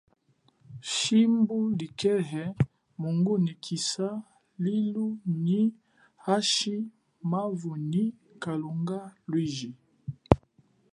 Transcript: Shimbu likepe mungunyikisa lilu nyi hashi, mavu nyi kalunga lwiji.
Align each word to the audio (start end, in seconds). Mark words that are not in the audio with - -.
Shimbu 0.93 1.57
likepe 1.79 2.41
mungunyikisa 3.01 4.07
lilu 4.63 5.07
nyi 5.43 5.61
hashi, 6.23 6.75
mavu 7.31 7.71
nyi 7.91 8.03
kalunga 8.41 8.99
lwiji. 9.29 9.69